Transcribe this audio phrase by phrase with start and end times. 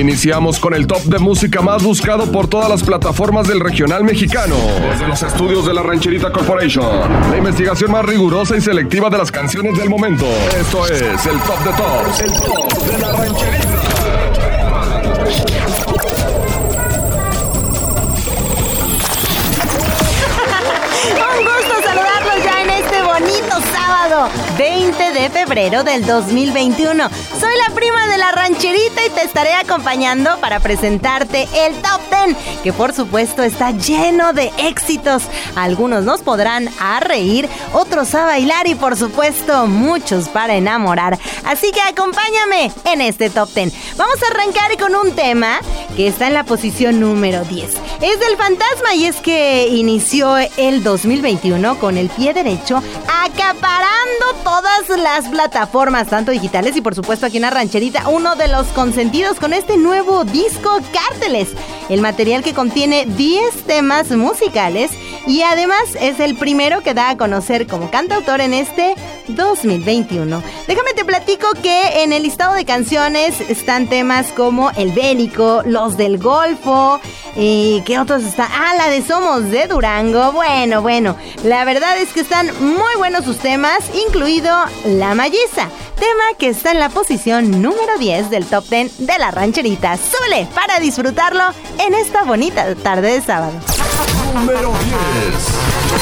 [0.00, 4.56] Iniciamos con el top de música más buscado por todas las plataformas del regional mexicano.
[4.90, 6.84] Desde los estudios de la Rancherita Corporation.
[7.30, 10.26] La investigación más rigurosa y selectiva de las canciones del momento.
[10.58, 12.20] Esto es el top de tops.
[12.20, 13.84] El top de la Rancherita.
[24.58, 27.08] 20 de febrero del 2021.
[27.40, 32.36] Soy la prima de la rancherita y te estaré acompañando para presentarte el Top 10,
[32.62, 35.24] que por supuesto está lleno de éxitos.
[35.56, 41.18] Algunos nos podrán a reír, otros a bailar y por supuesto muchos para enamorar.
[41.44, 43.96] Así que acompáñame en este Top 10.
[43.96, 45.58] Vamos a arrancar con un tema
[45.96, 47.72] que está en la posición número 10.
[48.02, 52.82] Es del fantasma y es que inició el 2021 con el pie derecho
[53.24, 58.46] acaparando todas las plataformas, tanto digitales y por supuesto aquí en la rancherita, uno de
[58.48, 61.48] los consentidos con este nuevo disco Cárteles.
[61.88, 64.92] El material que contiene 10 temas musicales
[65.26, 68.94] y además es el primero que da a conocer como cantautor en este
[69.28, 70.42] 2021.
[70.66, 75.96] Déjame te platico que en el listado de canciones están temas como El Bélico, Los
[75.96, 77.00] del Golfo,
[77.36, 78.48] y ¿qué otros están?
[78.52, 80.32] Ah, la de Somos de Durango.
[80.32, 86.24] Bueno, bueno, la verdad es que están muy buenos sus temas, incluido La Malliza, tema
[86.38, 89.96] que está en la posición número 10 del top 10 de la rancherita.
[89.96, 91.44] Súbele para disfrutarlo
[91.78, 93.54] en esta bonita tarde de sábado.
[94.34, 95.94] Número 10.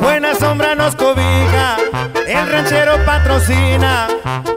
[0.00, 1.76] Buena sombra nos cobija,
[2.26, 4.08] el ranchero patrocina,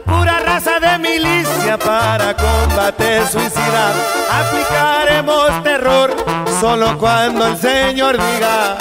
[0.05, 3.93] pura raza de milicia para combate suicida.
[4.31, 6.15] Aplicaremos terror
[6.59, 8.77] solo cuando el Señor diga.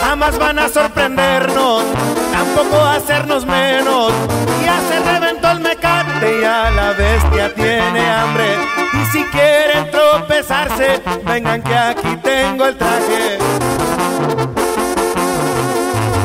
[0.00, 1.84] Jamás van a sorprendernos,
[2.32, 4.12] tampoco hacernos menos.
[4.64, 8.56] Ya se reventó el mecate y a la bestia tiene hambre.
[8.92, 13.38] Y si quieren tropezarse, vengan que aquí tengo el traje.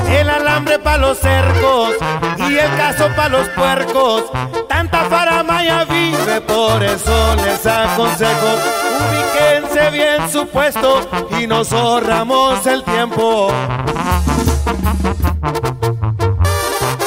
[0.09, 1.93] El alambre para los cercos
[2.37, 4.23] y el caso para los puercos.
[4.67, 8.86] Tanta faramaya vive, por eso les aconsejo.
[8.97, 11.07] Ubíquense bien su puesto
[11.39, 13.49] y nos ahorramos el tiempo.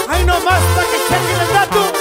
[0.08, 1.92] ¡Ay, no más para que chequen el dato!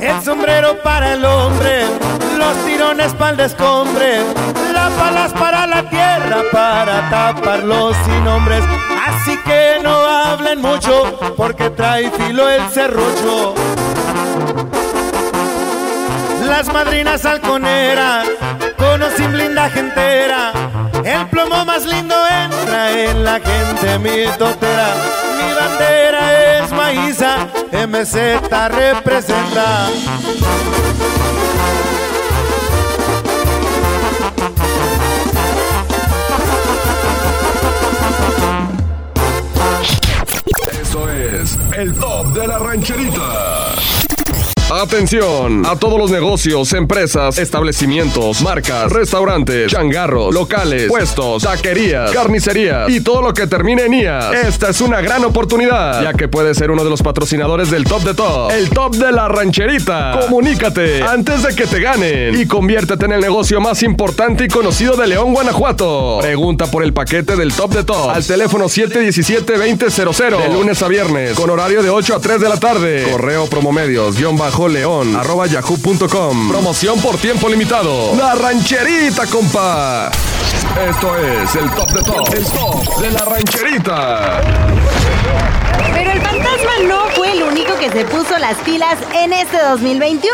[0.00, 1.84] El sombrero para el hombre,
[2.38, 4.22] los tirones para el descombre,
[4.72, 8.62] las balas para la tierra para tapar los sin nombres.
[9.06, 13.54] Así que no hablen mucho porque trae filo el serrucho.
[16.46, 18.26] Las madrinas halconeras,
[18.76, 20.52] con o sin blindaje entera.
[21.04, 24.88] El plomo más lindo entra en la gente mi totera.
[25.36, 28.14] Mi bandera es maíza, MZ
[28.70, 29.88] representa.
[41.78, 44.07] El top de la rancherita.
[44.70, 53.00] Atención a todos los negocios, empresas, establecimientos, marcas, restaurantes, changarros, locales, puestos, taquerías, carnicerías y
[53.00, 54.34] todo lo que termine en IAS.
[54.34, 58.02] Esta es una gran oportunidad, ya que puedes ser uno de los patrocinadores del top
[58.02, 60.20] de top, el top de la rancherita.
[60.20, 64.96] Comunícate antes de que te ganen y conviértete en el negocio más importante y conocido
[64.96, 66.18] de León, Guanajuato.
[66.20, 71.32] Pregunta por el paquete del top de top al teléfono 717-2000 de lunes a viernes
[71.32, 73.06] con horario de 8 a 3 de la tarde.
[73.10, 76.48] Correo promomedios guion bajo león arroba yahoo.com.
[76.48, 78.16] Promoción por tiempo limitado.
[78.16, 80.10] La rancherita, compa.
[80.88, 82.34] Esto es el top de top.
[82.34, 84.40] El top de la rancherita.
[85.94, 90.30] Pero el fantasma no fue el único que se puso las pilas en este 2021.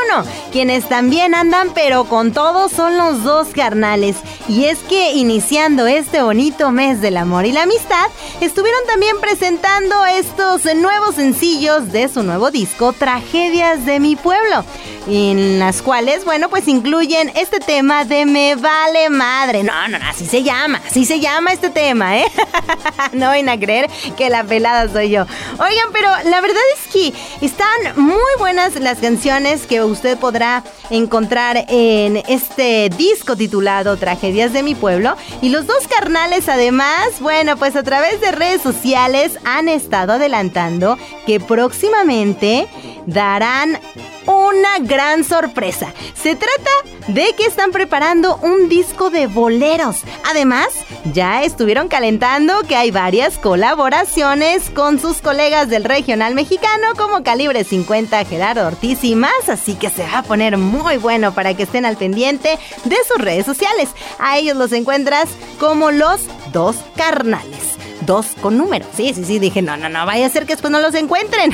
[0.53, 4.17] Quienes también andan pero con todo son los dos carnales.
[4.49, 8.07] Y es que iniciando este bonito mes del amor y la amistad,
[8.41, 14.65] estuvieron también presentando estos nuevos sencillos de su nuevo disco Tragedias de mi pueblo.
[15.07, 19.63] En las cuales, bueno, pues incluyen este tema de Me vale madre.
[19.63, 22.25] No, no, no, así se llama, así se llama este tema, ¿eh?
[23.13, 25.27] no vayan a creer que la pelada soy yo.
[25.59, 27.13] Oigan, pero la verdad es que
[27.45, 34.63] están muy buenas las canciones que usted podrá encontrar en este disco titulado Tragedias de
[34.63, 35.17] mi pueblo.
[35.43, 40.99] Y los dos carnales además, bueno, pues a través de redes sociales han estado adelantando
[41.27, 42.67] que próximamente
[43.07, 43.79] darán
[44.27, 45.93] una gran sorpresa.
[46.15, 46.71] Se trata
[47.09, 50.03] de que están preparando un disco de boleros.
[50.31, 50.69] Además,
[51.13, 57.65] ya estuvieron calentando que hay varias colaboraciones con sus colegas del regional mexicano como Calibre
[57.65, 61.65] 50, Gerardo Ortiz y más, así que se va a poner muy bueno para que
[61.65, 63.91] estén al pendiente de sus redes sociales.
[64.19, 65.29] A ellos los encuentras
[65.59, 66.21] como los
[66.53, 67.74] dos carnales
[68.07, 68.87] dos con número.
[68.97, 71.53] Sí, sí, sí, dije, no, no, no, vaya a ser que después no los encuentren.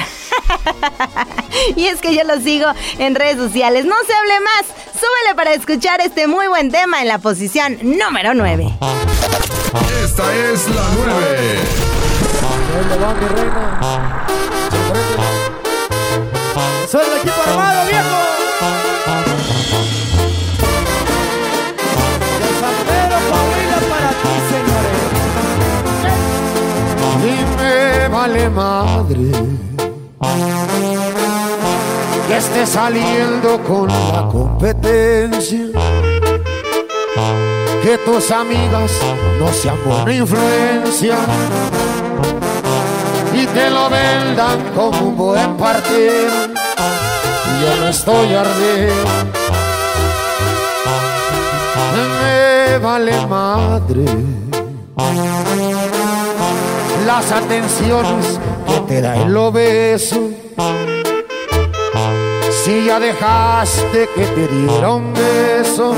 [1.76, 2.67] y es que yo los sigo
[2.99, 3.85] en redes sociales.
[3.85, 8.35] No se hable más, súbele para escuchar este muy buen tema en la posición número
[8.35, 8.79] 9.
[10.05, 11.91] Esta es la 9.
[16.91, 18.39] Soy el equipo armado, viejo.
[28.20, 29.32] Vale madre
[32.28, 35.69] que esté saliendo con la competencia.
[37.82, 38.93] Que tus amigas
[39.38, 41.17] no sean buena influencia
[43.32, 46.34] y te lo vendan como un buen partido.
[47.49, 49.11] Y yo no estoy ardiendo.
[52.20, 54.05] Me vale madre
[57.06, 60.31] las atenciones que te da el obeso.
[62.64, 65.94] Si ya dejaste que te diera un beso,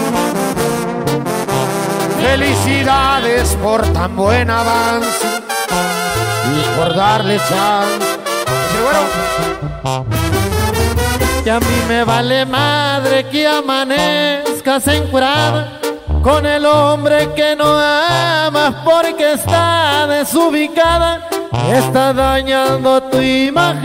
[2.22, 5.26] felicidades por tan buen avance
[6.54, 8.12] y por darle chance.
[11.44, 15.81] Que a mí me vale madre que amanezcas encurada
[16.22, 21.28] con el hombre que no amas porque está desubicada,
[21.72, 23.82] está dañando tu imagen.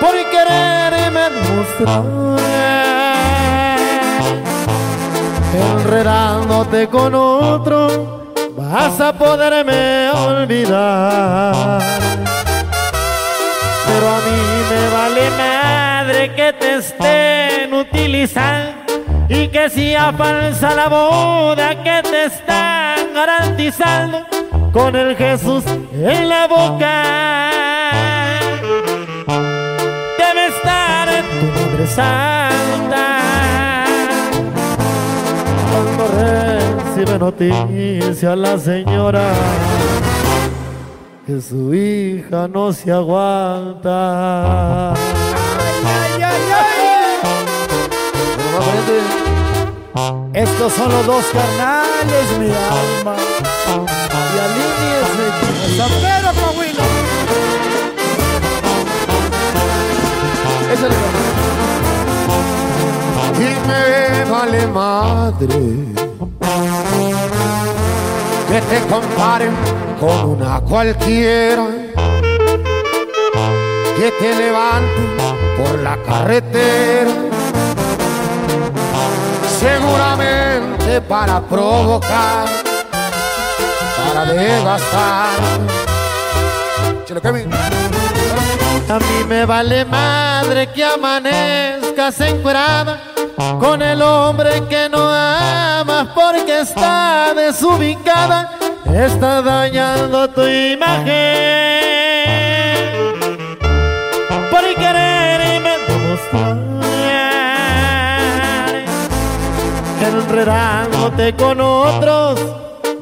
[0.00, 2.04] Por quererme mostrar,
[5.54, 11.80] enredándote con otro, vas a poderme olvidar.
[13.86, 14.40] Pero a mí
[14.70, 18.87] me vale madre que te estén utilizando
[19.28, 24.24] y que si falsa la boda que te están garantizando
[24.72, 27.50] con el Jesús en la boca.
[30.18, 33.06] Debe estar en tu madre santa
[35.70, 39.32] cuando recibe noticia la señora
[41.26, 43.94] que su hija no se aguanta.
[50.34, 53.16] Estos son los dos carnales, mi alma.
[55.66, 56.84] Y San Pedro, Coahuila.
[60.72, 60.80] Es
[63.40, 65.48] Y me vale madre
[68.48, 69.54] que te comparen
[70.00, 71.66] con una cualquiera
[73.96, 75.02] que te levante
[75.56, 77.37] por la carretera
[79.58, 82.46] seguramente para provocar,
[83.96, 85.38] para devastar.
[88.88, 93.00] A mí me vale madre que amanezcas encuerada
[93.58, 98.52] con el hombre que no amas porque está desubicada,
[98.86, 101.57] está dañando tu imagen.
[110.38, 112.40] Enredándote con otros,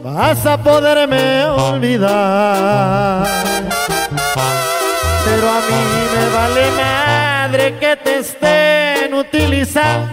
[0.03, 3.27] vas a poderme olvidar.
[5.25, 5.83] Pero a mí
[6.15, 10.09] me vale madre que te estén utilizando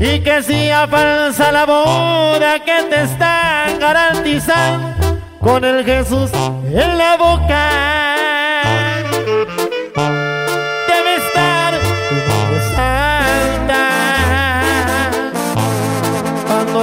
[0.00, 6.30] y que sea falsa la boda que te están garantizando con el Jesús
[6.68, 8.15] en la boca.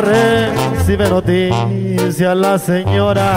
[0.02, 3.36] Recibe noticia la señora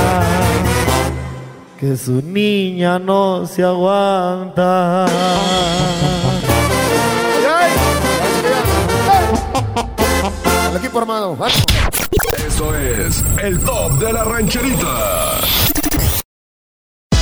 [1.79, 5.07] que su niña no se aguanta.
[10.71, 11.37] El equipo armado.
[12.47, 15.66] Eso es el top de la rancherita.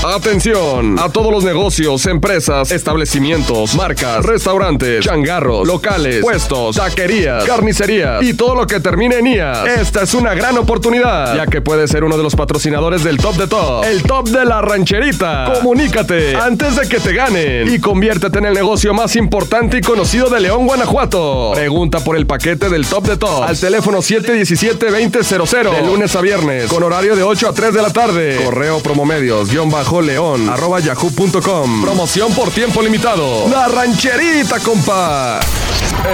[0.06, 8.34] Atención a todos los negocios, empresas, establecimientos, marcas, restaurantes, changarros, locales, puestos, taquerías, carnicerías y
[8.34, 9.66] todo lo que termine en IAS.
[9.66, 13.36] Esta es una gran oportunidad, ya que puedes ser uno de los patrocinadores del Top
[13.36, 15.50] de Top, el Top de la Rancherita.
[15.54, 20.28] Comunícate antes de que te ganen y conviértete en el negocio más importante y conocido
[20.28, 21.52] de León, Guanajuato.
[21.54, 26.66] Pregunta por el paquete del Top de Top al teléfono 717-2000 de lunes a viernes
[26.66, 28.40] con horario de 8 a 3 de la tarde.
[28.44, 31.82] Correo promomedios, guion bajo león arroba yahoo.com.
[31.82, 33.48] Promoción por tiempo limitado.
[33.48, 35.40] La rancherita, compa.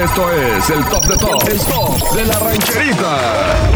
[0.04, 1.48] Esto es el top de top.
[1.48, 3.70] El top de la rancherita.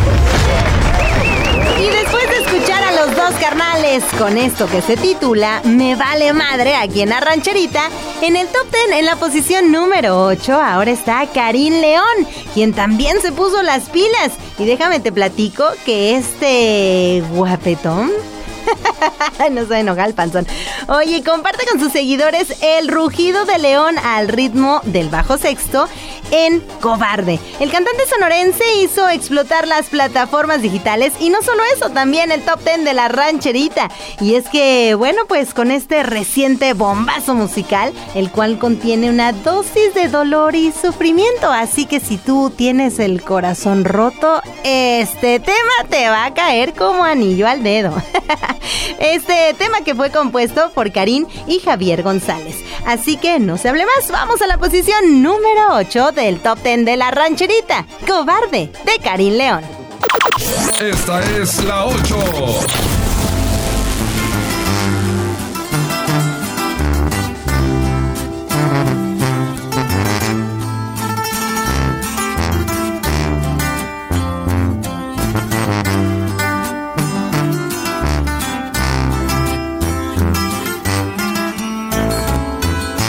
[1.78, 6.32] Y después de escuchar a los dos carnales con esto que se titula Me vale
[6.32, 7.90] madre aquí en la rancherita,
[8.22, 13.20] en el top 10 en la posición número 8 ahora está Karim León, quien también
[13.20, 14.32] se puso las pilas.
[14.58, 18.12] Y déjame te platico que este guapetón
[19.50, 20.46] no se enoja el panzón.
[20.88, 25.88] Oye, comparte con sus seguidores el rugido de león al ritmo del bajo sexto
[26.34, 27.38] en Cobarde.
[27.60, 32.60] El cantante sonorense hizo explotar las plataformas digitales y no solo eso, también el top
[32.64, 33.88] 10 de la rancherita.
[34.20, 39.94] Y es que, bueno, pues con este reciente bombazo musical, el cual contiene una dosis
[39.94, 41.52] de dolor y sufrimiento.
[41.52, 47.04] Así que si tú tienes el corazón roto, este tema te va a caer como
[47.04, 47.94] anillo al dedo.
[48.98, 52.56] Este tema que fue compuesto por Karim y Javier González.
[52.86, 56.86] Así que no se hable más, vamos a la posición número 8 del top 10
[56.86, 57.84] de la rancherita.
[58.06, 59.62] Cobarde de Karim León.
[60.80, 62.18] Esta es la 8.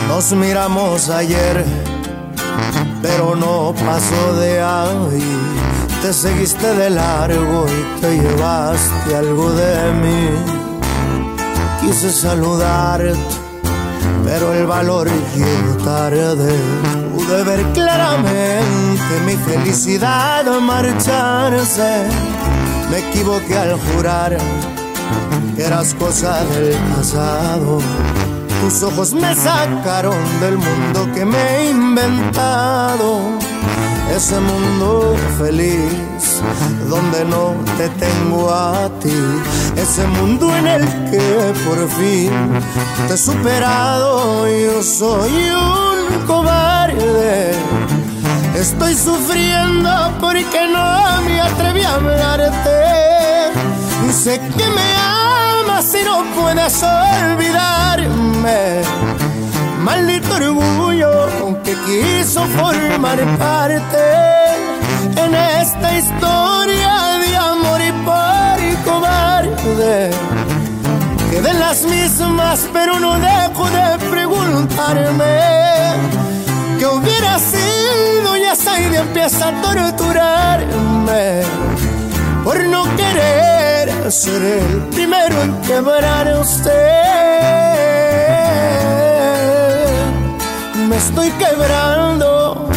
[0.10, 1.65] Nos miramos ayer,
[3.02, 5.56] pero no pasó de ahí.
[6.02, 10.30] Te seguiste de largo y te llevaste algo de mí.
[11.82, 13.14] Quise saludarte,
[14.24, 16.56] pero el valor llegó tarde.
[17.16, 22.08] Pude ver claramente mi felicidad marcharse.
[22.92, 24.38] Me equivoqué al jurar
[25.56, 27.80] que eras cosa del pasado
[28.65, 33.19] tus ojos me sacaron del mundo que me he inventado.
[34.15, 36.41] Ese mundo feliz
[36.89, 39.13] donde no te tengo a ti.
[39.75, 42.31] Ese mundo en el que por fin
[43.07, 44.48] te he superado.
[44.48, 47.51] Yo soy un cobarde.
[48.55, 52.77] Estoy sufriendo porque no me atreví a hablarte.
[54.12, 55.25] Sé que me
[55.94, 58.82] y no puedes olvidarme.
[59.84, 61.30] Maldito orgullo
[61.63, 64.00] que quiso formar parte
[65.15, 70.10] en esta historia de amor y por cobarde.
[71.44, 75.38] de las mismas, pero no dejo de preguntarme
[76.80, 81.44] qué hubiera sido y esa idea empieza a torturarme
[82.44, 83.55] por no querer
[84.12, 86.72] ser el primero en quebrar a usted.
[90.88, 92.70] Me estoy quebrando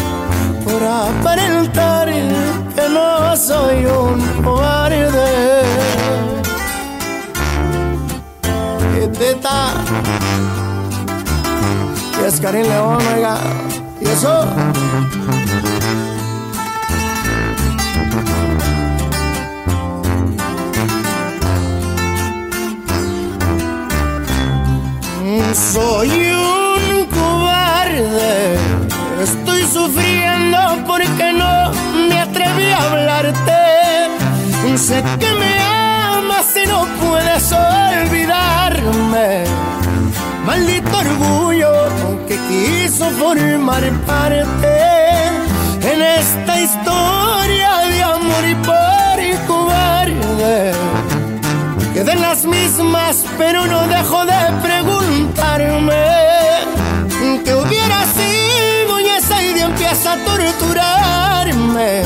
[0.63, 5.61] por aparentar que no soy un cobarde.
[8.95, 9.73] ¿Qué te está?
[12.25, 13.37] es Karim León, oiga,
[14.01, 14.45] y eso.
[25.99, 28.55] Soy un cobarde,
[29.21, 31.73] estoy sufriendo porque no
[32.07, 34.77] me atreví a hablarte.
[34.77, 39.43] Sé que me amas y no puedes olvidarme.
[40.45, 41.73] Maldito orgullo
[42.29, 44.77] que quiso formar parte
[45.81, 50.71] en esta historia de amor y por cobarde
[52.03, 56.05] de las mismas, pero no dejo de preguntarme
[57.43, 62.03] qué hubiera sido y esa idea empieza a torturarme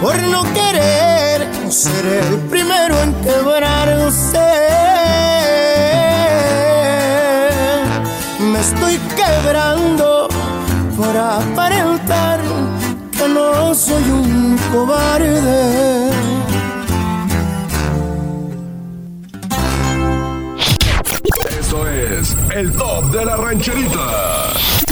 [0.00, 4.38] por no querer ser el primero en quebrarse.
[8.40, 10.28] Me estoy quebrando
[10.96, 12.40] por aparentar
[13.12, 16.55] que no soy un cobarde.
[22.56, 24.85] El top de la rancherita.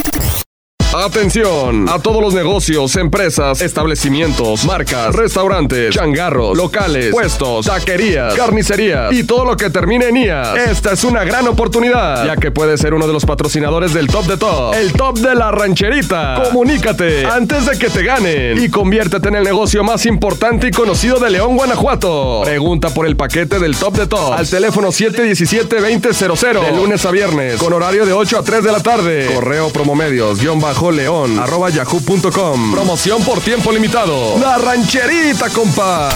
[1.03, 9.25] Atención a todos los negocios, empresas, establecimientos, marcas, restaurantes, changarros, locales, puestos, taquerías, carnicerías y
[9.25, 10.55] todo lo que termine en IAS.
[10.55, 14.25] Esta es una gran oportunidad, ya que puedes ser uno de los patrocinadores del Top
[14.25, 16.41] de Top, el Top de la Rancherita.
[16.45, 21.19] Comunícate antes de que te ganen y conviértete en el negocio más importante y conocido
[21.19, 22.43] de León, Guanajuato.
[22.45, 27.57] Pregunta por el paquete del Top de Top al teléfono 717-2000 de lunes a viernes
[27.57, 29.29] con horario de 8 a 3 de la tarde.
[29.33, 32.71] Correo promomedios, guion bajo león arroba yahoo.com.
[32.71, 34.37] Promoción por tiempo limitado.
[34.39, 36.09] La rancherita, compa.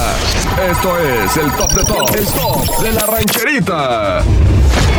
[0.72, 2.16] Esto es el top de top.
[2.16, 4.24] El top de la rancherita.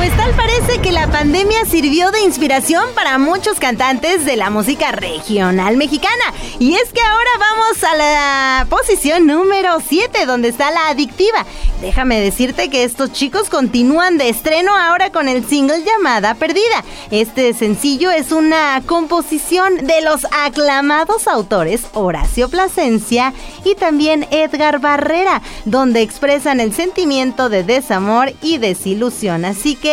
[0.00, 4.92] Pues tal parece que la pandemia sirvió de inspiración para muchos cantantes de la música
[4.92, 6.25] regional mexicana.
[6.59, 11.45] Y es que ahora vamos a la posición número 7, donde está la adictiva.
[11.83, 16.83] Déjame decirte que estos chicos continúan de estreno ahora con el single llamada Perdida.
[17.11, 25.42] Este sencillo es una composición de los aclamados autores Horacio Plasencia y también Edgar Barrera,
[25.66, 29.45] donde expresan el sentimiento de desamor y desilusión.
[29.45, 29.89] Así que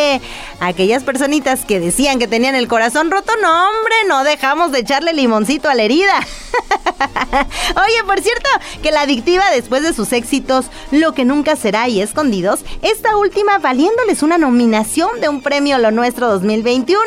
[0.60, 5.14] aquellas personitas que decían que tenían el corazón roto, no hombre, no dejamos de echarle
[5.14, 6.20] limoncito a la herida.
[7.76, 8.50] Oye, por cierto,
[8.82, 13.58] que la adictiva después de sus éxitos, Lo que nunca será y Escondidos, esta última
[13.60, 17.00] valiéndoles una nominación de un premio Lo Nuestro 2021.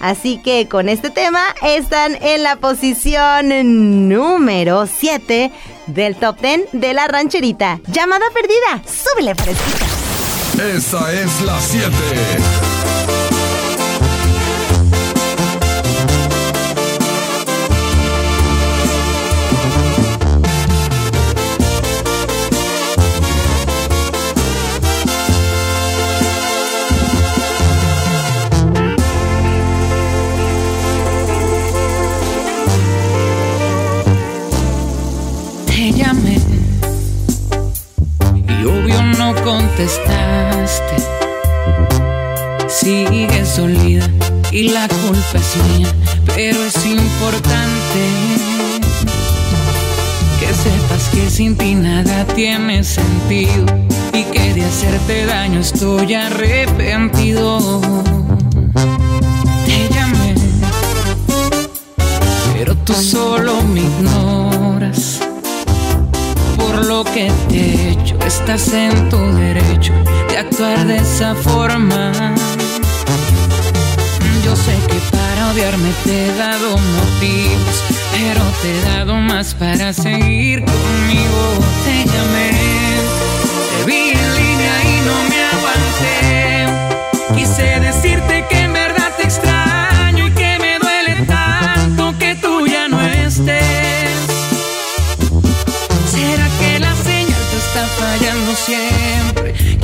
[0.00, 5.50] Así que con este tema están en la posición número 7
[5.86, 7.80] del top 10 de la rancherita.
[7.88, 10.01] Llamada perdida, súbele fresquita.
[10.62, 11.90] Esa es la 7.
[39.22, 40.96] No contestaste.
[42.68, 44.08] Sigues dolida
[44.50, 45.88] y la culpa es mía,
[46.34, 48.02] pero es importante
[50.40, 53.66] que sepas que sin ti nada tiene sentido
[54.12, 57.80] y que de hacerte daño estoy arrepentido.
[59.66, 60.34] Te llamé,
[62.54, 64.31] pero tú solo me ignoras
[66.72, 68.16] por lo que te he hecho.
[68.26, 69.92] Estás en tu derecho
[70.28, 72.12] de actuar de esa forma.
[74.44, 77.76] Yo sé que para odiarme te he dado motivos,
[78.12, 81.42] pero te he dado más para seguir conmigo.
[81.84, 82.50] Te llamé,
[83.70, 86.41] te vi en línea y no me aguanté.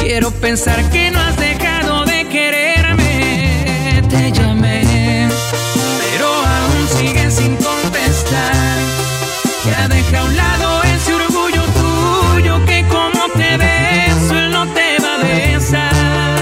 [0.09, 4.03] Quiero pensar que no has dejado de quererme.
[4.09, 5.29] Te llamé,
[6.01, 8.79] pero aún sigues sin contestar.
[9.67, 14.97] Ya deja a un lado ese orgullo tuyo que como te beso él no te
[15.03, 16.33] va a besar.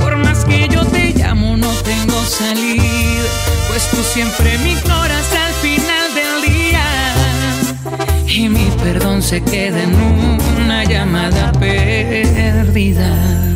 [0.00, 3.24] Por más que yo te llamo no tengo salida,
[3.68, 4.72] pues tú siempre me
[8.84, 9.94] perdón se queda en
[10.62, 13.53] una llamada perdida.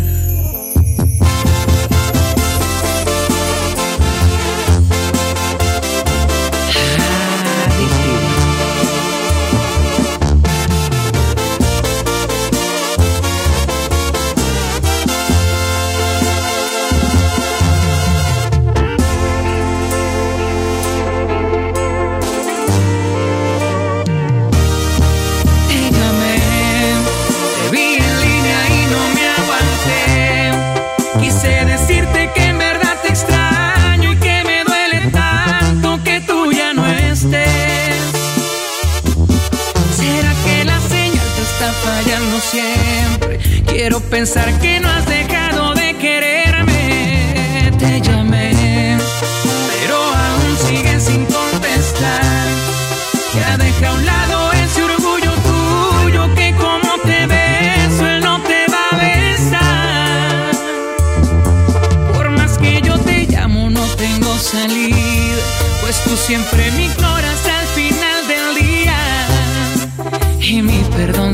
[43.88, 44.97] Quiero pensar que no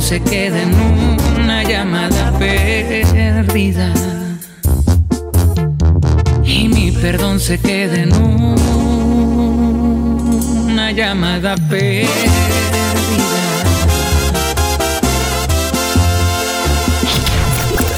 [0.05, 0.75] se queda en
[1.43, 3.91] una llamada perdida.
[7.01, 8.15] perdón se quede en
[10.69, 12.09] una llamada perdida.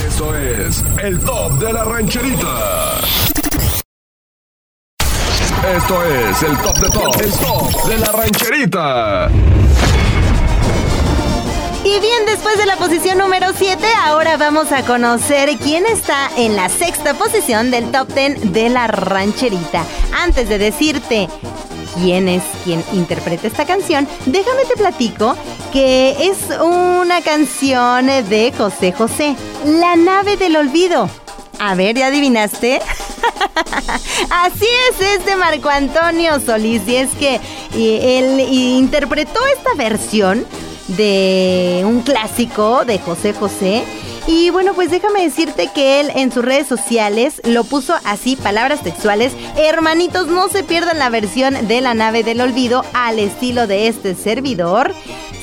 [0.06, 3.00] Esto es el top de la rancherita.
[5.76, 9.28] Esto es el top de top, el top de la rancherita.
[12.00, 16.68] Bien, después de la posición número 7, ahora vamos a conocer quién está en la
[16.68, 19.82] sexta posición del top 10 de la rancherita.
[20.22, 21.26] Antes de decirte
[21.94, 25.36] quién es quien interpreta esta canción, déjame te platico
[25.72, 31.08] que es una canción de José José, La nave del olvido.
[31.58, 32.82] A ver, ¿ya adivinaste?
[34.30, 36.86] Así es, es de Marco Antonio Solís.
[36.86, 37.40] Y es que
[37.74, 40.46] él interpretó esta versión
[40.88, 43.84] de un clásico de José José.
[44.26, 48.82] Y bueno, pues déjame decirte que él en sus redes sociales lo puso así, palabras
[48.82, 49.32] textuales.
[49.56, 54.16] Hermanitos, no se pierdan la versión de la nave del olvido al estilo de este
[54.16, 54.92] servidor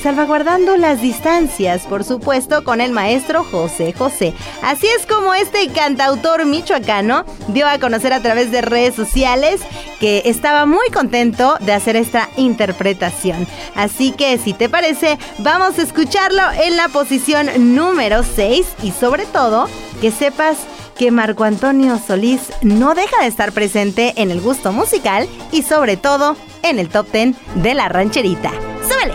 [0.04, 4.34] salvaguardando las distancias, por supuesto, con el maestro José José.
[4.62, 9.62] Así es como este cantautor michoacano dio a conocer a través de redes sociales
[10.00, 13.46] que estaba muy contento de hacer esta interpretación.
[13.74, 19.26] Así que si te parece, vamos a escucharlo en la posición número 6 y sobre
[19.26, 19.68] todo
[20.00, 20.58] que sepas
[20.96, 25.96] que Marco Antonio Solís no deja de estar presente en el gusto musical y sobre
[25.96, 28.50] todo en el top 10 de la rancherita.
[28.82, 29.14] ¡Súbele!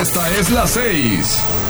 [0.00, 1.69] Esta es la 6.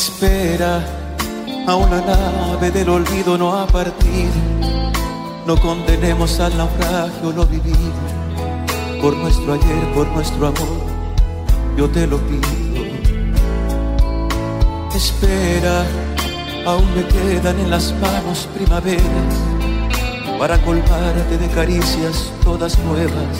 [0.00, 0.80] Espera,
[1.66, 4.30] a una nave del olvido no ha partido.
[5.44, 7.98] No condenemos al naufragio lo vivido
[9.02, 10.82] por nuestro ayer, por nuestro amor,
[11.76, 12.46] yo te lo pido.
[14.94, 15.84] Espera,
[16.64, 19.34] aún me quedan en las manos primaveras
[20.38, 23.36] para colmarte de caricias todas nuevas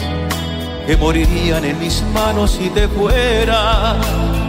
[0.85, 4.48] que morirían en mis manos si te fuera.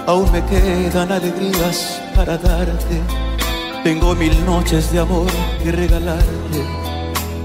[0.06, 2.98] aún me quedan alegrías para darte.
[3.84, 5.32] Tengo mil noches de amor
[5.62, 6.62] que regalarte.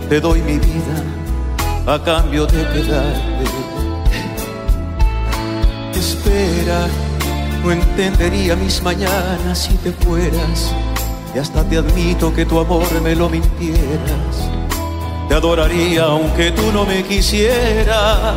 [0.09, 0.99] Te doy mi vida
[1.87, 3.88] a cambio de quedarte
[5.99, 6.87] espera.
[7.63, 10.73] No entendería mis mañanas si te fueras.
[11.35, 14.49] Y hasta te admito que tu amor me lo mintieras.
[15.29, 18.37] Te adoraría aunque tú no me quisieras.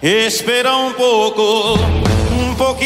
[0.00, 2.84] Espera un poco, un poquito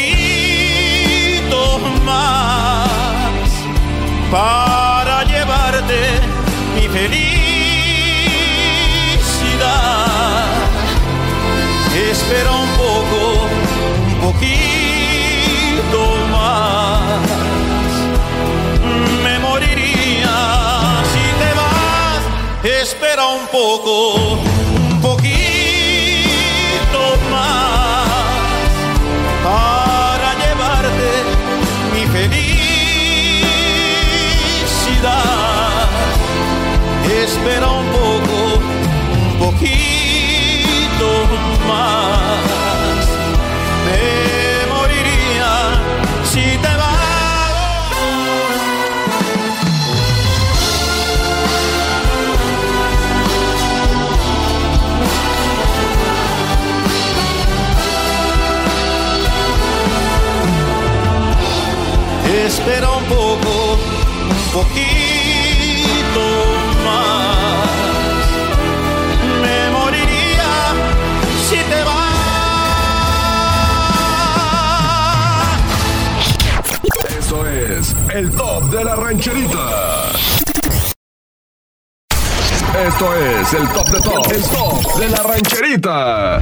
[2.05, 2.87] más
[4.31, 6.19] para llevarte
[6.75, 7.39] mi felicidad
[12.07, 12.58] espera
[23.39, 24.48] un poco,
[78.95, 80.11] rancherita.
[82.85, 86.41] Esto es el top de top, el top de la rancherita.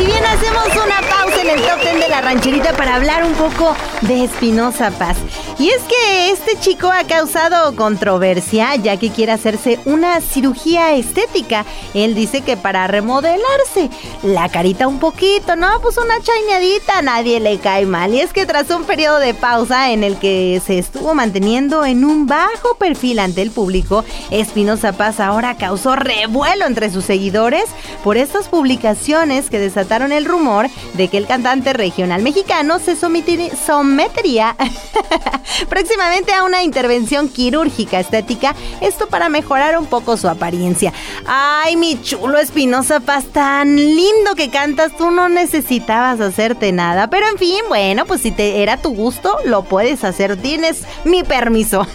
[0.00, 3.34] Y bien, hacemos una pausa en el top ten de la rancherita para hablar un
[3.34, 5.16] poco de Espinosa Paz.
[5.60, 11.66] Y es que este chico ha causado controversia ya que quiere hacerse una cirugía estética.
[11.92, 13.90] Él dice que para remodelarse
[14.22, 15.68] la carita un poquito, ¿no?
[15.82, 18.14] Pues una chañadita, a nadie le cae mal.
[18.14, 22.06] Y es que tras un periodo de pausa en el que se estuvo manteniendo en
[22.06, 27.66] un bajo perfil ante el público, Espinosa Paz ahora causó revuelo entre sus seguidores
[28.02, 34.56] por estas publicaciones que desataron el rumor de que el cantante regional mexicano se sometería
[35.68, 40.92] próximamente a una intervención quirúrgica estética, esto para mejorar un poco su apariencia.
[41.26, 47.28] Ay, mi chulo Espinosa Paz, tan lindo que cantas, tú no necesitabas hacerte nada, pero
[47.28, 51.86] en fin, bueno, pues si te era tu gusto, lo puedes hacer, tienes mi permiso.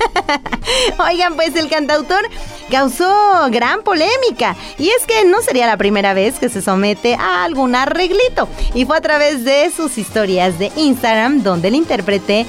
[0.99, 2.27] Oigan, pues el cantautor
[2.69, 3.13] causó
[3.49, 7.75] gran polémica y es que no sería la primera vez que se somete a algún
[7.75, 12.45] arreglito y fue a través de sus historias de Instagram donde el intérprete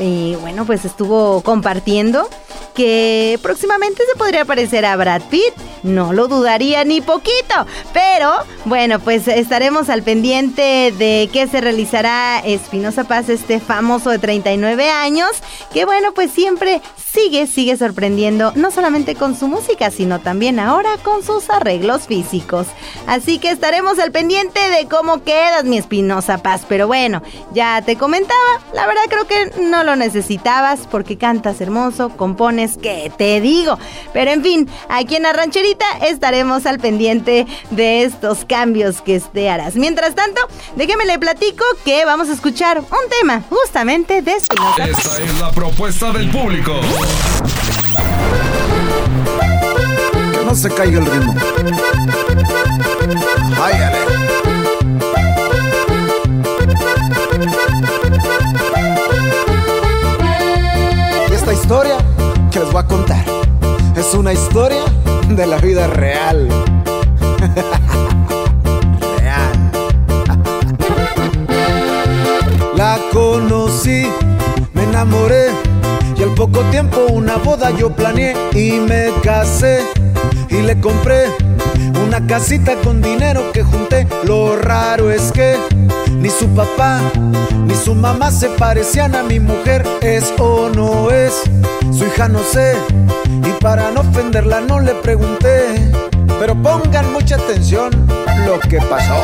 [0.00, 2.28] y bueno, pues estuvo compartiendo
[2.74, 5.54] que próximamente se podría parecer a Brad Pitt.
[5.82, 7.66] No lo dudaría ni poquito.
[7.92, 8.32] Pero
[8.64, 14.90] bueno, pues estaremos al pendiente de que se realizará Espinosa Paz, este famoso de 39
[14.90, 15.30] años,
[15.72, 16.80] que bueno, pues siempre
[17.12, 22.66] sigue, sigue sorprendiendo, no solamente con su música, sino también ahora con sus arreglos físicos.
[23.06, 26.62] Así que estaremos al pendiente de cómo quedas, mi Espinosa Paz.
[26.68, 28.38] Pero bueno, ya te comentaba,
[28.74, 33.78] la verdad creo que no lo necesitabas porque cantas hermoso, compones, que te digo.
[34.12, 39.50] Pero en fin, aquí en la rancherita estaremos al pendiente de estos cambios que te
[39.50, 39.76] harás.
[39.76, 40.40] Mientras tanto,
[40.76, 45.50] déjeme le platico que vamos a escuchar un tema justamente de Espinosa Esta es la
[45.50, 46.80] propuesta del público.
[50.32, 51.34] Que no se caiga el ritmo.
[53.62, 53.74] Ay,
[61.28, 61.96] Y esta historia
[62.50, 63.24] que les voy a contar
[63.96, 64.84] es una historia
[65.28, 66.48] de la vida real.
[69.18, 69.70] real.
[72.76, 74.06] la conocí,
[74.74, 75.69] me enamoré
[76.20, 79.80] y al poco tiempo una boda yo planeé y me casé
[80.50, 81.28] y le compré
[82.06, 84.06] una casita con dinero que junté.
[84.24, 85.56] Lo raro es que
[86.18, 87.00] ni su papá
[87.64, 89.86] ni su mamá se parecían a mi mujer.
[90.02, 91.32] ¿Es o no es?
[91.90, 92.74] Su hija no sé.
[93.46, 96.09] Y para no ofenderla no le pregunté.
[96.38, 97.90] Pero pongan mucha atención
[98.46, 99.16] lo que pasó.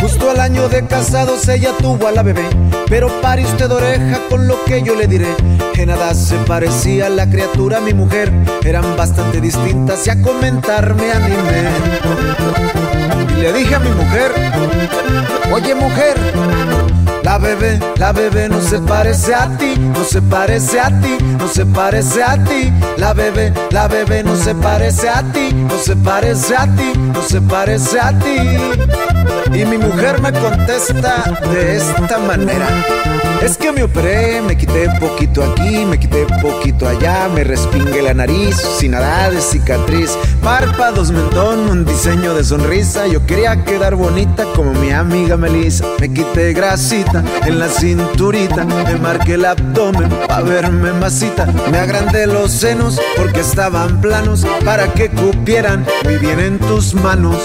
[0.00, 2.44] Justo al año de casados ella tuvo a la bebé.
[2.88, 5.34] Pero pare usted oreja con lo que yo le diré.
[5.72, 8.32] Que nada se parecía a la criatura, mi mujer.
[8.64, 11.68] Eran bastante distintas y a comentarme animé.
[13.36, 14.32] Y le dije a mi mujer,
[15.52, 16.16] oye mujer,
[17.22, 21.46] la bebé, la bebé no se parece a ti, no se parece a ti, no
[21.48, 22.72] se parece a ti.
[22.96, 27.22] La bebé, la bebé no se parece a ti, no se parece a ti, no
[27.22, 28.36] se parece a ti.
[29.54, 32.66] Y mi mujer me contesta de esta manera.
[33.42, 38.14] Es que me operé, me quité poquito aquí, me quité poquito allá, me respingué la
[38.14, 43.08] nariz, sin nada de cicatriz, párpados, mentón, un diseño de sonrisa.
[43.08, 45.84] Yo quería quedar bonita como mi amiga Melissa.
[45.98, 51.46] Me quité grasita en la cinturita, me marqué el abdomen para verme masita.
[51.70, 57.36] Me agrandé los senos porque estaban planos para que cupieran muy bien en tus manos.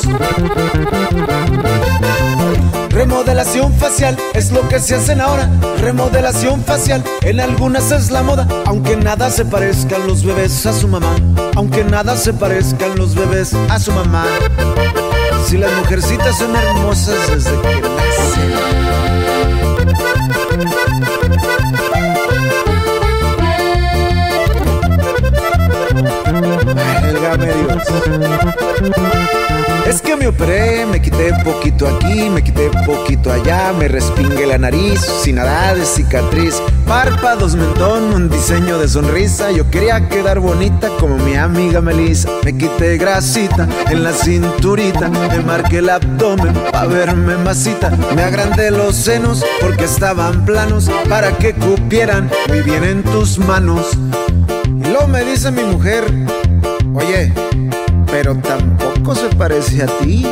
[2.89, 5.49] Remodelación facial es lo que se hacen ahora.
[5.81, 8.47] Remodelación facial en algunas es la moda.
[8.65, 11.15] Aunque nada se parezcan los bebés a su mamá.
[11.55, 14.25] Aunque nada se parezcan los bebés a su mamá.
[15.45, 18.86] Si las mujercitas son hermosas desde que nacen.
[20.59, 21.06] Thank you.
[29.85, 34.57] Es que me operé, me quité poquito aquí, me quité poquito allá, me respingué la
[34.57, 39.51] nariz, sin nada de cicatriz, párpados, mentón, un diseño de sonrisa.
[39.51, 42.29] Yo quería quedar bonita como mi amiga Melissa.
[42.43, 47.89] Me quité grasita en la cinturita, me marqué el abdomen para verme masita.
[48.15, 53.97] Me agrandé los senos porque estaban planos para que cupieran muy bien en tus manos.
[54.65, 56.03] Y luego me dice mi mujer,
[56.93, 57.31] oye,
[58.07, 60.25] pero tampoco se parece a ti.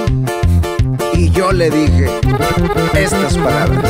[1.18, 2.10] Y yo le dije
[2.94, 3.86] estas palabras.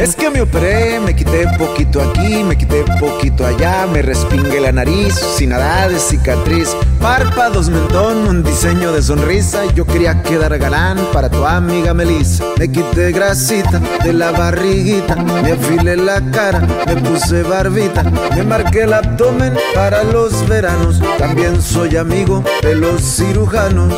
[0.00, 4.72] Es que me operé, me quité poquito aquí, me quité poquito allá, me respingué la
[4.72, 9.66] nariz, sin nada de cicatriz, párpados, mentón, un diseño de sonrisa.
[9.74, 12.44] Yo quería quedar galán para tu amiga Melissa.
[12.58, 18.02] Me quité grasita de la barriguita, me afilé la cara, me puse barbita,
[18.34, 21.00] me marqué el abdomen para los veranos.
[21.18, 23.92] También soy amigo de los cirujanos.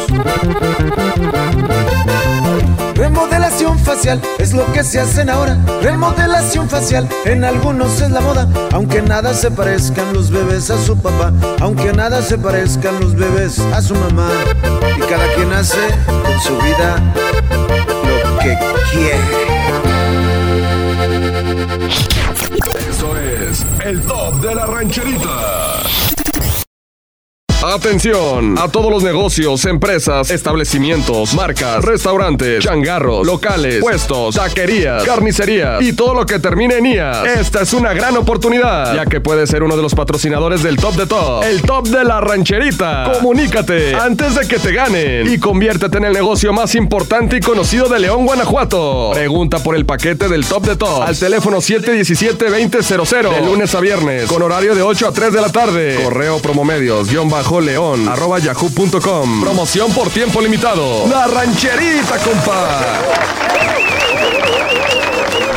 [3.03, 5.59] Remodelación facial es lo que se hacen ahora.
[5.83, 8.49] Remodelación facial en algunos es la moda.
[8.71, 11.33] Aunque nada se parezcan los bebés a su papá.
[11.61, 14.31] Aunque nada se parezcan los bebés a su mamá.
[14.97, 17.03] Y cada quien hace con su vida
[18.29, 18.57] lo que
[18.93, 19.19] quiere.
[22.89, 26.22] Eso es el top de la rancherita.
[27.65, 35.93] Atención a todos los negocios, empresas, establecimientos, marcas, restaurantes, changarros, locales, puestos, taquerías, carnicerías y
[35.93, 37.25] todo lo que termine en IAS.
[37.39, 40.97] Esta es una gran oportunidad, ya que puedes ser uno de los patrocinadores del Top
[40.97, 43.13] de Top, el Top de la Rancherita.
[43.15, 47.89] Comunícate antes de que te ganen y conviértete en el negocio más importante y conocido
[47.89, 49.13] de León, Guanajuato.
[49.15, 54.25] Pregunta por el paquete del Top de Top al teléfono 717-2000 de lunes a viernes
[54.27, 56.01] con horario de 8 a 3 de la tarde.
[56.03, 59.41] Correo promomedios, guion bajo león, arroba yahoo.com.
[59.43, 61.07] Promoción por tiempo limitado.
[61.09, 63.01] La rancherita, compa.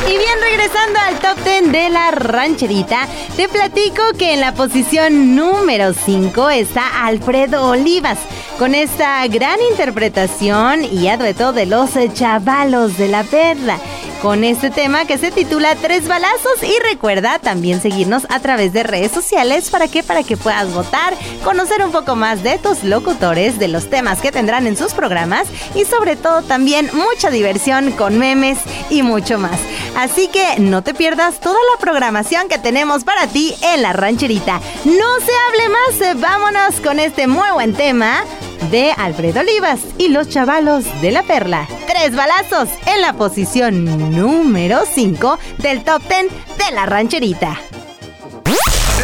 [0.08, 5.36] Y bien, regresando al top 10 de la rancherita, te platico que en la posición
[5.36, 8.19] número 5 está Alfredo Olivas,
[8.60, 13.79] con esta gran interpretación y adueto de los chavalos de la perla
[14.25, 16.63] con este tema que se titula Tres balazos.
[16.63, 19.69] Y recuerda también seguirnos a través de redes sociales.
[19.69, 23.88] Para que para que puedas votar, conocer un poco más de tus locutores, de los
[23.88, 25.47] temas que tendrán en sus programas.
[25.75, 28.57] Y sobre todo también mucha diversión con memes
[28.89, 29.59] y mucho más.
[29.95, 34.59] Así que no te pierdas toda la programación que tenemos para ti en la rancherita.
[34.85, 38.23] No se hable más, vámonos con este muy buen tema
[38.71, 41.67] de Alfredo Olivas y los chavalos de la perla.
[41.88, 47.60] Tres balazos en la posición número 5 del top 10 de la rancherita.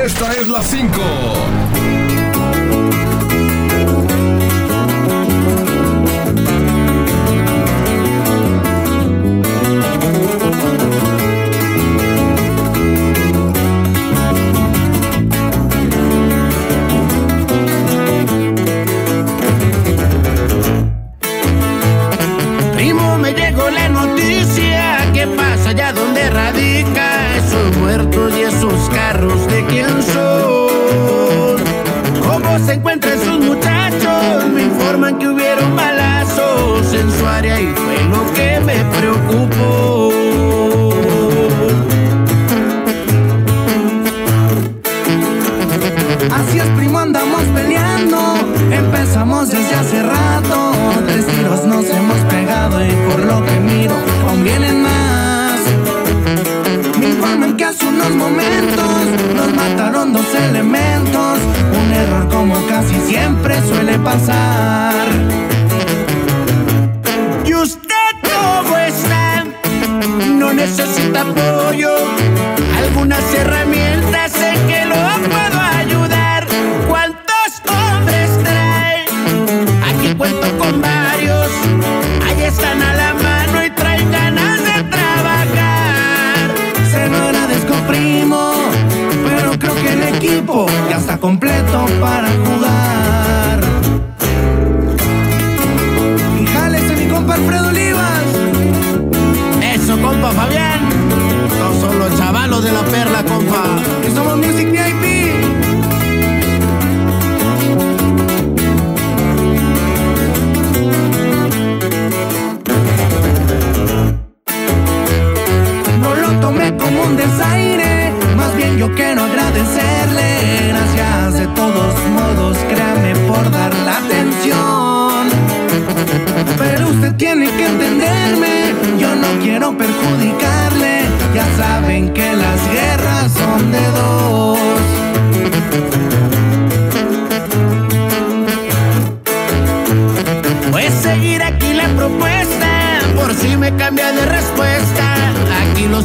[0.03, 1.70] Esta es la 5.
[26.21, 26.70] Allá donde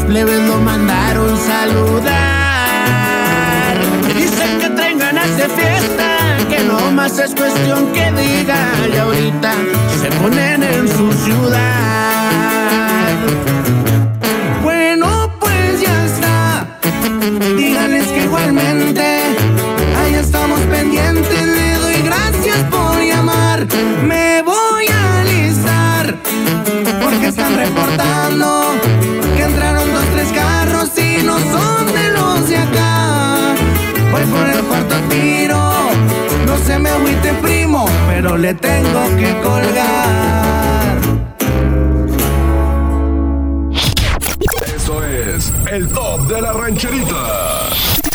[0.06, 2.16] plebes lo mandaron saludar.
[4.14, 8.58] Dicen que traen ganas de fiesta, que no más más es cuestión que diga
[8.92, 9.52] y ahorita
[10.00, 13.12] se ponen en su ciudad.
[14.62, 16.66] Bueno, pues ya está.
[17.56, 19.04] Díganles que igualmente
[19.98, 21.46] ahí estamos pendientes.
[21.58, 23.66] Le doy gracias por llamar.
[24.02, 26.14] Me voy a alistar
[27.02, 28.74] porque están reportando
[36.46, 40.98] No se me agüite, primo, pero le tengo que colgar.
[44.74, 48.05] Eso es el top de la rancherita.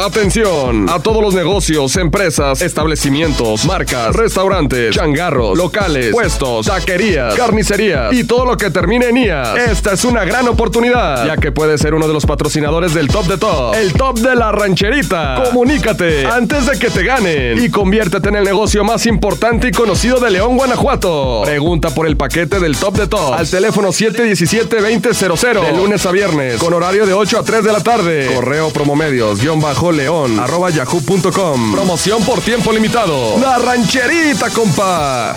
[0.00, 8.24] Atención a todos los negocios, empresas, establecimientos, marcas, restaurantes, changarros, locales, puestos, taquerías, carnicerías y
[8.24, 9.58] todo lo que termine en IAS.
[9.58, 13.26] Esta es una gran oportunidad, ya que puedes ser uno de los patrocinadores del Top
[13.26, 15.42] de Top, el Top de la Rancherita.
[15.44, 20.18] Comunícate antes de que te ganen y conviértete en el negocio más importante y conocido
[20.18, 21.42] de León, Guanajuato.
[21.44, 26.56] Pregunta por el paquete del Top de Top al teléfono 717-2000 de lunes a viernes
[26.56, 28.30] con horario de 8 a 3 de la tarde.
[28.34, 31.72] Correo promomedios, guion bajo león, arroba yahoo.com.
[31.72, 33.38] Promoción por tiempo limitado.
[33.38, 35.34] La rancherita, compa.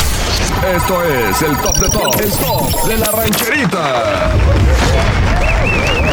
[0.76, 2.22] Esto es el top de top.
[2.22, 4.32] El top de la rancherita.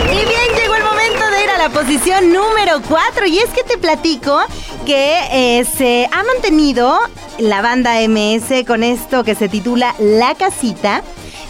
[0.07, 3.26] Y bien, llegó el momento de ir a la posición número 4.
[3.26, 4.41] Y es que te platico
[4.84, 6.99] que eh, se ha mantenido
[7.38, 11.03] la banda MS con esto que se titula La Casita